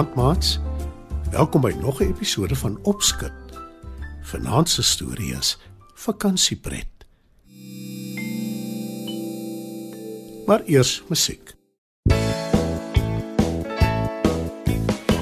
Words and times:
Goeienaand, 0.00 0.38
maats. 0.38 0.58
Welkom 1.30 1.60
by 1.60 1.74
nog 1.80 2.00
'n 2.00 2.04
episode 2.04 2.56
van 2.56 2.78
Opskud. 2.82 3.32
Vanaand 4.22 4.68
se 4.68 4.82
storie 4.82 5.36
is 5.36 5.58
Vakansiepret. 5.94 6.86
Maar 10.46 10.62
eers 10.64 11.02
musiek. 11.08 11.54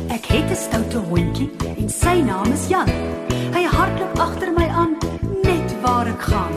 Ek 0.08 0.24
het 0.26 0.50
'n 0.50 0.54
stoute 0.54 0.98
hondjie 0.98 1.50
en 1.76 1.90
sy 1.90 2.22
naam 2.26 2.52
is 2.52 2.68
Jan. 2.68 2.88
Hy 3.52 3.64
hardloop 3.64 4.18
agter 4.18 4.52
my 4.52 4.68
aan 4.68 4.96
net 5.42 5.80
waar 5.80 6.06
ek 6.06 6.22
gaan. 6.22 6.52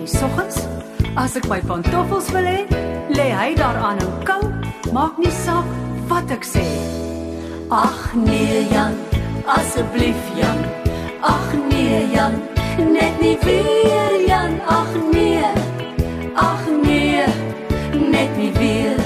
En 0.00 0.08
soggens, 0.08 0.56
as 1.14 1.36
ek 1.36 1.48
my 1.48 1.60
pantoffels 1.60 2.30
wil 2.30 2.44
hê, 2.44 2.66
lê 3.08 3.30
hy 3.32 3.54
daaraan 3.54 3.98
en 3.98 4.24
kou, 4.24 4.42
maak 4.92 5.18
nie 5.18 5.32
saak 5.44 5.66
wat 6.08 6.30
ek 6.30 6.44
sê. 6.44 7.05
Ag 7.68 8.14
nee 8.14 8.68
Jan, 8.70 8.94
asseblief 9.44 10.22
Jan. 10.36 10.58
Ag 11.20 11.52
nee 11.68 12.06
Jan, 12.12 12.32
net 12.92 13.20
nie 13.20 13.38
weer 13.42 14.26
Jan. 14.26 14.60
Ag 14.66 14.86
nee. 15.12 15.42
Ag 16.34 16.62
nee, 16.82 17.24
net 18.10 18.36
nie 18.36 18.52
weer. 18.52 18.96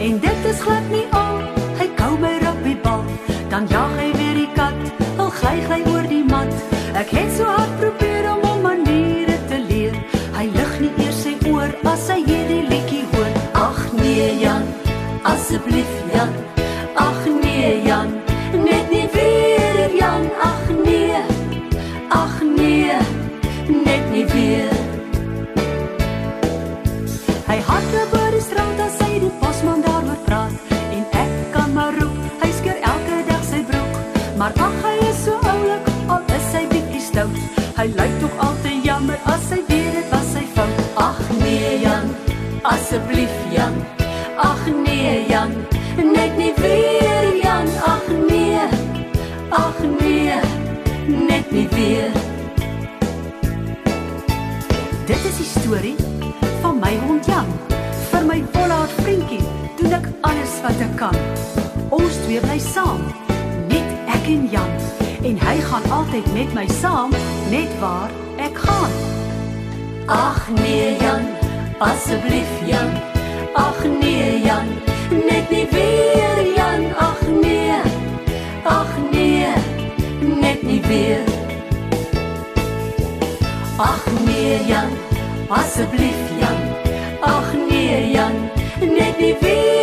En 0.00 0.18
dit 0.20 0.44
is 0.44 0.60
glad 0.60 0.90
nie 0.90 1.06
tog 38.46 38.54
altyd 38.54 38.84
jammer 38.84 39.18
as 39.24 39.50
hy 39.50 39.58
weet 39.68 39.92
dit 39.94 40.10
was 40.10 40.26
sy 40.32 40.44
fout. 40.54 40.80
Ag 40.94 41.18
nee 41.40 41.80
Jan, 41.82 42.10
asseblief 42.62 43.34
Jan. 43.50 43.74
Ag 44.38 44.66
nee 44.70 45.26
Jan, 45.28 45.52
net 45.96 46.36
nie 46.36 46.52
weer 46.56 47.26
Jan. 47.42 47.66
Ag 47.82 48.06
nee. 48.28 48.62
Ag 49.50 49.78
nee, 50.00 50.36
net 51.06 51.50
nie 51.50 51.68
weer. 51.74 52.12
Dit 55.06 55.24
is 55.30 55.38
die 55.40 55.48
storie 55.48 55.96
van 56.62 56.78
my 56.78 56.94
hond 57.06 57.26
Jan. 57.26 57.50
Vir 58.10 58.26
my 58.26 58.44
volhard 58.52 58.94
vriendjie 59.00 59.42
doen 59.80 59.96
ek 59.98 60.06
alles 60.28 60.60
wat 60.62 60.84
ek 60.86 60.94
kan. 61.00 61.18
Ons 61.90 62.20
twee 62.26 62.42
bly 62.44 62.58
saam, 62.62 63.02
net 63.70 64.14
ek 64.18 64.30
en 64.34 64.46
Jan. 64.54 64.78
En 65.26 65.42
hy 65.48 65.56
gaan 65.70 65.90
altyd 65.90 66.30
met 66.36 66.54
my 66.54 66.66
saam, 66.82 67.14
net 67.50 67.72
waar 67.82 68.14
ek 68.56 68.62
gaan. 68.64 68.92
Ag 70.06 70.48
nee 70.48 70.96
Jan, 71.00 71.24
asseblief 71.78 72.52
Jan. 72.66 72.90
Ag 73.54 73.84
nee 74.00 74.40
Jan, 74.42 74.68
net 75.10 75.50
nie 75.50 75.66
weer 75.70 76.40
Jan. 76.56 76.82
Ag 76.96 77.20
nee. 77.42 77.80
Ag 78.64 78.92
nee, 79.12 79.52
net 80.40 80.62
nie 80.62 80.80
weer. 80.88 81.24
Ag 83.78 84.04
nee 84.24 84.58
Jan, 84.66 84.90
asseblief 85.48 86.22
Jan. 86.40 86.60
Ag 87.20 87.54
nee 87.68 88.12
Jan, 88.12 88.36
net 88.80 89.18
nie 89.18 89.36
weer 89.40 89.75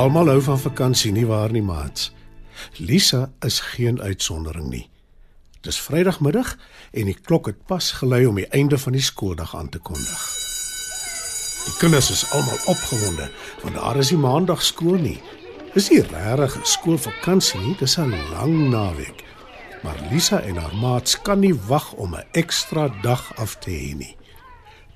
Almal 0.00 0.30
hou 0.32 0.40
van 0.40 0.56
vakansie, 0.56 1.10
nie 1.12 1.26
waar 1.28 1.52
nie, 1.52 1.60
maats? 1.60 2.06
Lisa 2.78 3.26
is 3.44 3.58
geen 3.60 3.98
uitsondering 4.00 4.70
nie. 4.72 4.86
Dis 5.60 5.76
Vrydagmiddag 5.84 6.54
en 6.96 7.10
die 7.10 7.16
klok 7.18 7.50
het 7.50 7.58
pas 7.68 7.90
gelui 7.98 8.22
om 8.30 8.38
die 8.40 8.46
einde 8.56 8.78
van 8.80 8.96
die 8.96 9.04
skooldag 9.04 9.52
aan 9.58 9.68
te 9.68 9.78
kondig. 9.78 10.22
Die 11.66 11.74
kinders 11.82 12.08
is 12.14 12.24
almal 12.32 12.62
opgewonde 12.72 13.26
want 13.60 13.76
daar 13.76 14.00
is 14.00 14.14
nie 14.14 14.22
maandag 14.22 14.64
skool 14.64 14.96
nie. 15.04 15.18
Dis 15.74 15.90
nie 15.92 16.00
regtig 16.00 16.56
'n 16.56 16.64
skoolvakansie 16.64 17.60
nie, 17.60 17.76
dis 17.76 17.98
'n 17.98 18.16
lang 18.32 18.56
naweek. 18.72 19.20
Maar 19.82 20.00
Lisa 20.10 20.40
en 20.40 20.56
haar 20.56 20.76
maats 20.76 21.20
kan 21.22 21.40
nie 21.40 21.54
wag 21.68 21.92
om 21.92 22.14
'n 22.14 22.24
ekstra 22.32 22.88
dag 23.02 23.36
af 23.36 23.58
te 23.58 23.70
hê 23.70 23.96
nie. 23.96 24.16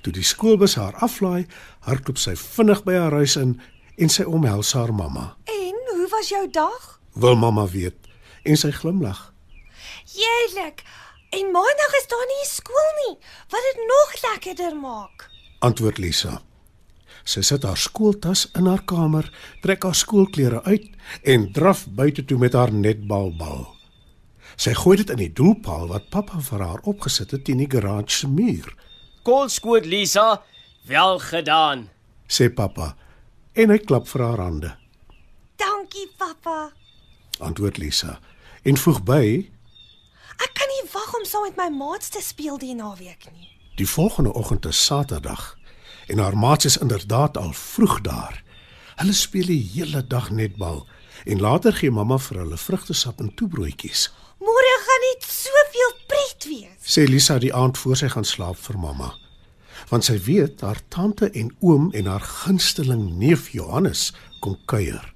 Toe 0.01 0.13
die 0.13 0.23
skoolbus 0.23 0.75
haar 0.75 0.95
aflaai, 0.95 1.45
hardloop 1.79 2.17
sy 2.17 2.35
vinnig 2.35 2.83
by 2.83 2.93
haar 2.93 3.11
huis 3.11 3.35
in 3.35 3.61
en 3.97 4.09
sy 4.11 4.23
omhels 4.27 4.73
haar 4.75 4.93
mamma. 4.93 5.35
En 5.45 5.75
hoe 5.95 6.07
was 6.11 6.29
jou 6.29 6.43
dag? 6.51 6.99
Wil 7.13 7.35
mamma 7.35 7.67
weet 7.67 7.95
en 8.45 8.57
sy 8.57 8.71
glimlag. 8.71 9.33
Heerlik. 10.13 10.83
En 11.35 11.51
maandag 11.51 11.93
is 11.99 12.07
daar 12.07 12.27
nie 12.29 12.43
skool 12.47 12.91
nie, 13.05 13.15
wat 13.51 13.63
dit 13.69 13.79
nog 13.89 14.11
lekkerder 14.21 14.75
maak. 14.79 15.29
Antwoord 15.59 15.97
Lisa. 15.97 16.41
Sy 17.25 17.41
sit 17.41 17.63
haar 17.65 17.79
skooltas 17.81 18.45
in 18.55 18.69
haar 18.69 18.83
kamer, 18.85 19.25
trek 19.63 19.83
haar 19.83 19.97
skoolklere 19.97 20.61
uit 20.63 20.91
en 21.25 21.47
draf 21.53 21.87
buite 21.89 22.25
toe 22.25 22.37
met 22.37 22.53
haar 22.53 22.71
netbalbal. 22.71 23.65
Sy 24.55 24.75
gooi 24.77 24.95
dit 25.01 25.09
in 25.11 25.19
die 25.23 25.33
doelpaal 25.33 25.89
wat 25.89 26.11
pappa 26.13 26.39
vir 26.39 26.61
haar 26.63 26.85
opgesit 26.87 27.33
het 27.33 27.43
teen 27.47 27.59
die 27.63 27.71
garage 27.71 28.13
se 28.13 28.29
muur, 28.29 28.69
Koolskoot 29.25 29.85
Lisa, 29.89 30.43
wel 30.85 31.19
gedaan. 31.19 31.89
sê 32.29 32.49
pappa 32.53 32.93
en 33.55 33.71
hy 33.71 33.77
klap 33.87 34.07
vir 34.11 34.23
haar 34.25 34.41
hande. 34.43 34.71
Dankie, 35.55 36.07
pappa. 36.19 36.71
Antwoord 37.39 37.77
Lisa 37.77 38.19
en 38.63 38.77
voeg 38.77 39.01
by: 39.07 39.25
Ek 40.43 40.55
kan 40.57 40.71
nie 40.71 40.87
wag 40.91 41.13
om 41.15 41.25
saam 41.27 41.45
met 41.47 41.59
my 41.59 41.69
maats 41.71 42.11
te 42.11 42.23
speel 42.23 42.59
die 42.59 42.75
naweek 42.75 43.27
nie. 43.31 43.49
Die 43.79 43.87
volgende 43.87 44.33
oggend 44.33 44.65
is 44.65 44.85
Saterdag 44.85 45.55
en 46.07 46.19
haar 46.19 46.37
maats 46.37 46.65
is 46.65 46.77
inderdaad 46.77 47.37
al 47.37 47.53
vroeg 47.53 48.01
daar. 48.01 48.43
Hulle 48.95 49.13
speel 49.13 49.49
die 49.51 49.63
hele 49.73 50.07
dag 50.07 50.29
netbal 50.29 50.85
en 51.25 51.41
later 51.41 51.73
gee 51.73 51.91
mamma 51.91 52.17
vir 52.27 52.43
hulle 52.43 52.59
vrugtesap 52.59 53.19
en 53.19 53.33
toebroodjies. 53.35 54.09
Môre 54.39 54.73
gaan 54.85 55.05
dit 55.09 55.27
soveel 55.31 55.93
pret 56.07 56.47
wees. 56.51 56.79
Sê 56.83 57.07
Lisa 57.07 57.39
die 57.39 57.53
aand 57.55 57.77
voor 57.77 57.97
sy 57.99 58.11
gaan 58.13 58.27
slaap 58.27 58.59
vir 58.67 58.79
mamma. 58.79 59.13
Want 59.89 60.03
sy 60.07 60.17
weet 60.25 60.61
haar 60.61 60.79
tante 60.89 61.29
en 61.29 61.51
oom 61.59 61.91
en 61.93 62.05
haar 62.05 62.23
gunsteling 62.25 63.17
neef 63.19 63.49
Johannes 63.53 64.13
kom 64.39 64.57
kuier. 64.65 65.13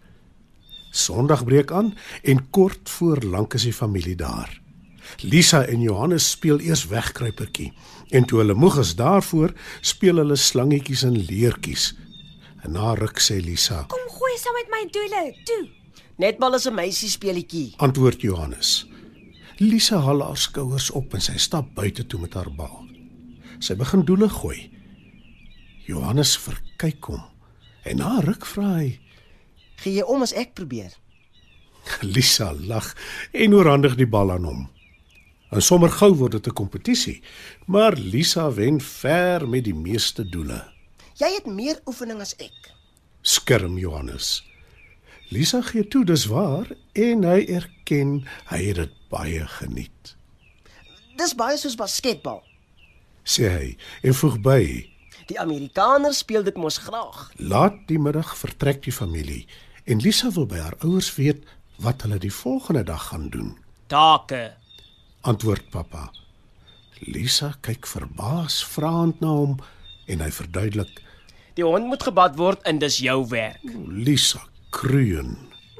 Sondag 0.91 1.43
breek 1.45 1.71
aan 1.71 1.93
en 2.23 2.49
kort 2.49 2.89
voor 2.89 3.21
lank 3.23 3.53
is 3.53 3.63
die 3.63 3.73
familie 3.73 4.15
daar. 4.15 4.61
Lisa 5.21 5.63
en 5.65 5.81
Johannes 5.81 6.29
speel 6.29 6.59
eers 6.59 6.87
wegkruipertjie 6.87 7.71
en 8.09 8.25
toe 8.25 8.39
hulle 8.41 8.53
moeg 8.53 8.77
is 8.81 8.95
daarvoor, 8.95 9.53
speel 9.81 10.21
hulle 10.21 10.35
slangetjies 10.35 11.03
en 11.03 11.17
leertjies. 11.17 11.93
En 12.65 12.71
na 12.75 12.93
ruk 12.93 13.19
sê 13.21 13.39
Lisa, 13.41 13.85
Kom 13.87 14.07
gooi 14.17 14.35
saam 14.37 14.53
met 14.57 14.69
my 14.73 14.81
doele. 14.91 15.23
Toe. 15.45 15.69
Netbal 16.17 16.53
is 16.55 16.67
'n 16.67 16.73
meisiespeletjie. 16.75 17.73
antwoord 17.77 18.21
Johannes. 18.21 18.87
Lisa 19.57 19.97
haal 19.99 20.21
haar 20.21 20.37
skouers 20.37 20.91
op 20.91 21.13
en 21.13 21.21
sy 21.21 21.37
stap 21.37 21.75
buite 21.75 22.05
toe 22.07 22.19
met 22.19 22.33
haar 22.33 22.51
bal. 22.55 22.85
Sy 23.59 23.75
begin 23.75 24.05
doele 24.07 24.29
gooi. 24.31 24.69
Johannes 25.87 26.37
verkyk 26.39 27.09
hom 27.11 27.23
en 27.89 28.01
na 28.01 28.19
ruk 28.23 28.45
vra 28.45 28.73
hy: 28.79 28.89
Gee 29.83 29.99
jy 29.99 30.05
om 30.07 30.23
as 30.23 30.35
ek 30.37 30.53
probeer? 30.55 30.93
Lisa 32.15 32.51
lag 32.53 32.91
en 33.31 33.55
oorhandig 33.55 33.95
die 33.99 34.07
bal 34.09 34.31
aan 34.31 34.47
hom. 34.47 34.67
En 35.49 35.63
sommer 35.65 35.89
gou 35.89 36.11
word 36.13 36.37
dit 36.37 36.47
'n 36.47 36.53
kompetisie, 36.53 37.21
maar 37.65 37.97
Lisa 37.97 38.51
wen 38.53 38.81
ver 38.81 39.47
met 39.47 39.63
die 39.63 39.73
meeste 39.73 40.23
doele. 40.23 40.61
Jy 41.17 41.29
het 41.35 41.45
meer 41.45 41.81
oefening 41.85 42.21
as 42.21 42.35
ek. 42.37 42.71
Skerm 43.21 43.77
Johannes. 43.77 44.43
Lisa 45.29 45.61
gee 45.61 45.87
toe 45.87 46.05
dis 46.05 46.25
waar 46.25 46.67
en 46.93 47.23
hy 47.23 47.45
erken 47.45 48.27
hy 48.49 48.61
het 48.63 48.75
dit 48.75 48.93
baie 49.09 49.47
geniet. 49.47 50.15
Dis 51.17 51.35
baie 51.35 51.57
soos 51.57 51.75
basketbal. 51.75 52.48
Sê 53.29 53.49
hy 53.53 53.67
en 54.09 54.15
voeg 54.17 54.37
by: 54.41 54.63
Die 55.29 55.37
Amerikaners 55.37 56.23
speel 56.23 56.43
dit 56.47 56.57
mos 56.57 56.79
graag. 56.81 57.27
Laat 57.37 57.83
die 57.91 57.99
middag 58.01 58.31
vertrek 58.39 58.81
die 58.87 58.95
familie 58.95 59.43
en 59.89 60.01
Lisa 60.01 60.31
wil 60.33 60.47
by 60.49 60.61
haar 60.61 60.77
ouers 60.85 61.11
weet 61.17 61.45
wat 61.81 62.01
hulle 62.05 62.17
die 62.21 62.33
volgende 62.33 62.83
dag 62.85 63.09
gaan 63.09 63.29
doen. 63.33 63.53
Take. 63.89 64.53
Antwoord 65.21 65.69
pappa. 65.73 66.09
Lisa 67.05 67.53
kyk 67.65 67.87
verbaas 67.87 68.59
vraend 68.65 69.21
na 69.21 69.35
hom 69.37 69.55
en 70.09 70.25
hy 70.25 70.31
verduidelik: 70.33 70.91
Die 71.53 71.65
hond 71.65 71.85
moet 71.85 72.03
gebad 72.09 72.37
word 72.41 72.65
en 72.65 72.81
dis 72.81 72.97
jou 73.05 73.21
werk. 73.29 73.61
Lisa 74.09 74.41
kreun. 74.73 75.37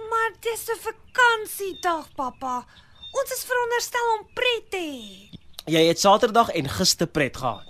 Maar 0.09 0.31
dis 0.45 0.69
'n 0.69 0.79
vakansiedag, 0.85 2.13
pappa. 2.15 2.65
Ons 3.11 3.31
is 3.33 3.45
veronderstel 3.49 4.07
om 4.19 4.25
pret 4.33 4.65
te 4.69 4.77
hê. 4.77 5.38
Jy 5.69 5.83
het 5.85 5.99
Saterdag 6.01 6.49
en 6.57 6.65
gister 6.69 7.07
pret 7.07 7.35
gehad. 7.37 7.65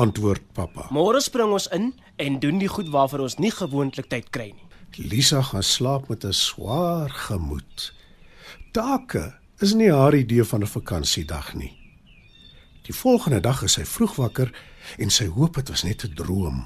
Antwoord 0.00 0.44
pappa. 0.56 0.86
Môre 0.94 1.20
spring 1.20 1.52
ons 1.52 1.66
in 1.74 1.90
en 2.16 2.38
doen 2.40 2.60
die 2.62 2.70
goed 2.70 2.88
waarvoor 2.92 3.26
ons 3.26 3.36
nie 3.42 3.50
gewoonlik 3.52 4.08
tyd 4.08 4.30
kry 4.32 4.46
nie. 4.54 4.64
Lisa 5.10 5.42
gaan 5.44 5.62
slaap 5.62 6.08
met 6.08 6.24
'n 6.24 6.32
swaar 6.32 7.10
gemoed. 7.10 7.92
Take 8.72 9.34
is 9.60 9.74
nie 9.74 9.92
haar 9.92 10.14
idee 10.14 10.44
van 10.44 10.62
'n 10.62 10.66
vakansiedag 10.66 11.54
nie. 11.54 11.72
Die 12.82 12.94
volgende 12.94 13.40
dag 13.40 13.62
is 13.62 13.72
sy 13.72 13.84
vroeg 13.84 14.14
wakker 14.16 14.52
en 14.98 15.10
sy 15.10 15.26
hoop 15.26 15.54
dit 15.54 15.68
was 15.68 15.82
net 15.82 16.04
'n 16.04 16.14
droom. 16.14 16.64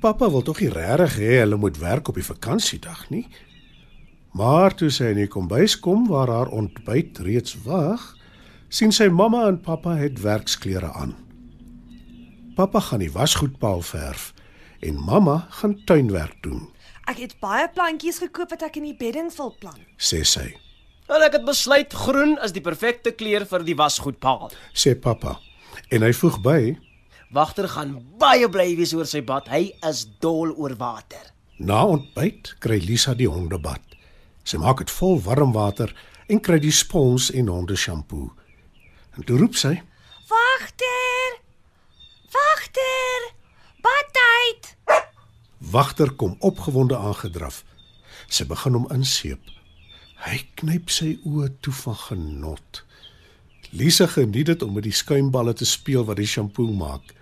Pappa 0.00 0.30
wil 0.30 0.42
tog 0.42 0.60
nie 0.60 0.70
regtig 0.70 1.16
hê 1.16 1.38
hulle 1.40 1.56
moet 1.56 1.78
werk 1.78 2.08
op 2.08 2.14
die 2.14 2.24
vakansiedag 2.24 3.10
nie. 3.10 3.28
Maar 4.32 4.74
toe 4.74 4.90
sy 4.90 5.04
in 5.04 5.16
die 5.16 5.28
kombuis 5.28 5.78
kom 5.80 6.08
waar 6.08 6.28
haar 6.28 6.48
ontbyt 6.48 7.18
reeds 7.18 7.62
wag, 7.62 8.16
sien 8.68 8.92
sy 8.92 9.08
mamma 9.08 9.46
en 9.48 9.60
pappa 9.62 9.94
het 10.00 10.20
werksklere 10.22 10.90
aan. 10.92 11.14
Pappa 12.56 12.80
gaan 12.80 13.02
die 13.02 13.10
wasgoedpaal 13.12 13.82
verf 13.82 14.32
en 14.84 14.98
mamma 15.00 15.46
gaan 15.60 15.76
tuinwerk 15.88 16.42
doen, 16.42 16.68
Ek 17.04 17.18
het 17.20 17.34
baie 17.36 17.66
plantjies 17.68 18.16
gekoop 18.22 18.48
wat 18.54 18.62
ek 18.64 18.78
in 18.80 18.86
die 18.88 18.94
bedding 18.96 19.26
wil 19.36 19.50
plant. 19.60 19.80
sê 20.00 20.22
sy. 20.24 20.54
En 21.12 21.20
ek 21.20 21.34
het 21.36 21.44
besluit 21.44 21.92
groen 21.92 22.38
is 22.42 22.52
die 22.56 22.62
perfekte 22.64 23.10
kleur 23.12 23.44
vir 23.44 23.64
die 23.64 23.74
wasgoedpaal. 23.76 24.50
sê 24.72 24.94
pappa. 24.96 25.34
En 25.92 26.00
hy 26.02 26.12
voeg 26.16 26.38
by: 26.40 26.78
Wagter 27.30 27.68
gaan 27.68 27.98
baie 28.18 28.48
bly 28.48 28.76
wees 28.76 28.94
oor 28.94 29.04
sy 29.04 29.20
bad. 29.20 29.48
Hy 29.52 29.74
is 29.88 30.06
dol 30.20 30.54
oor 30.56 30.72
water. 30.80 31.28
Na 31.58 31.84
ontbyt 31.84 32.54
kry 32.58 32.78
Lisa 32.80 33.12
die 33.14 33.28
hondebad. 33.28 33.80
Sy 34.44 34.56
maak 34.56 34.78
dit 34.78 34.90
vol 34.90 35.20
warm 35.20 35.52
water 35.52 35.92
en 36.28 36.40
kry 36.40 36.56
die 36.58 36.72
spons 36.72 37.28
en 37.36 37.48
hondeshampoo. 37.52 38.32
En 39.16 39.24
toe 39.24 39.38
roep 39.38 39.54
sy: 39.54 39.74
Wagter! 40.28 41.38
Wagter! 42.34 43.28
Badtyd! 43.84 44.76
Wagter 45.58 46.12
kom 46.12 46.36
opgewonde 46.38 46.96
aangedraf. 46.96 47.62
Sy 48.26 48.46
begin 48.50 48.78
hom 48.78 48.88
inseep. 48.94 49.40
Hy 50.24 50.40
knyp 50.58 50.90
sy 50.90 51.14
oë 51.28 51.50
toe 51.62 51.74
van 51.82 51.98
genot. 52.06 52.84
Lisa 53.74 54.06
geniet 54.06 54.46
dit 54.46 54.62
om 54.62 54.72
met 54.74 54.86
die 54.86 54.94
skuimballe 54.94 55.52
te 55.54 55.66
speel 55.66 56.06
wat 56.08 56.18
die 56.20 56.28
shampoo 56.30 56.72
maak. 56.74 57.14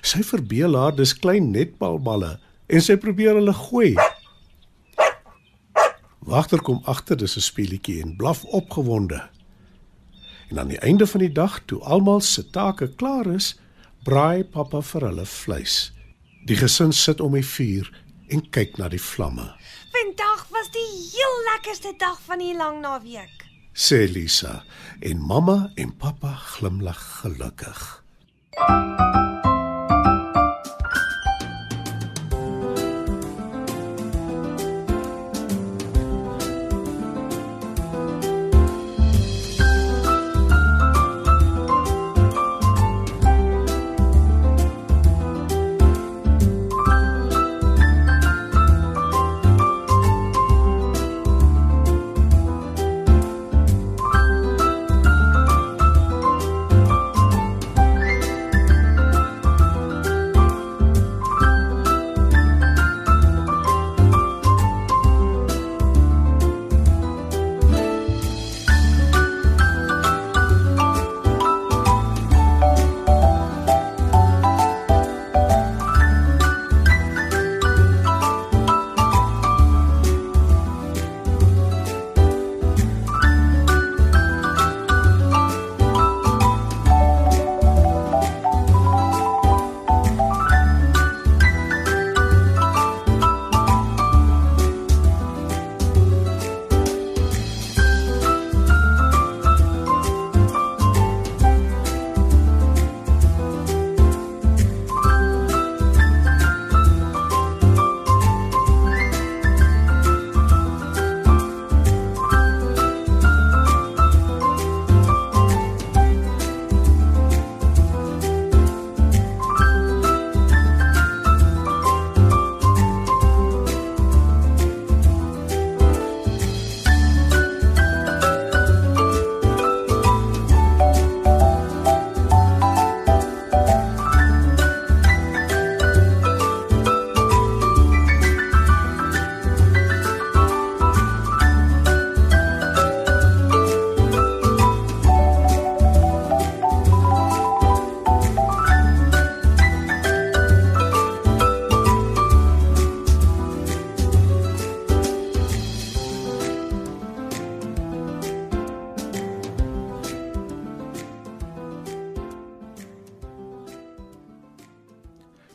Sy 0.00 0.22
verbeel 0.24 0.76
haar 0.78 0.96
dis 0.96 1.12
klein 1.16 1.50
netbalballe 1.52 2.36
en 2.72 2.84
sy 2.84 2.96
probeer 3.00 3.36
hulle 3.38 3.54
gooi. 3.56 3.92
Wagter 6.28 6.62
kom 6.64 6.80
agter 6.88 7.16
dis 7.16 7.36
'n 7.36 7.44
speelietjie 7.44 8.02
en 8.02 8.16
blaf 8.16 8.44
opgewonde. 8.44 9.20
En 10.52 10.58
aan 10.58 10.68
die 10.68 10.78
einde 10.78 11.06
van 11.06 11.20
die 11.20 11.32
dag, 11.32 11.60
toe 11.64 11.80
almal 11.80 12.20
se 12.20 12.50
take 12.50 12.94
klaar 12.94 13.26
is, 13.26 13.54
braai 14.04 14.44
pappa 14.44 14.82
vir 14.84 15.06
hulle 15.06 15.24
vleis. 15.24 15.76
Die 16.44 16.58
gesin 16.60 16.92
sit 16.92 17.22
om 17.24 17.32
die 17.32 17.46
vuur 17.46 17.88
en 18.28 18.44
kyk 18.52 18.76
na 18.76 18.90
die 18.92 19.00
vlamme. 19.00 19.48
Vandag 19.96 20.44
was 20.52 20.68
die 20.76 20.90
heel 21.14 21.38
lekkerste 21.48 21.94
dag 21.96 22.20
van 22.26 22.44
die 22.44 22.52
lang 22.56 22.82
naweek. 22.84 23.48
Sê 23.72 24.04
Lisa 24.12 24.58
en 25.00 25.24
mamma 25.24 25.72
en 25.80 25.96
pappa 25.96 26.36
glimlag 26.52 27.00
gelukkig. 27.22 27.80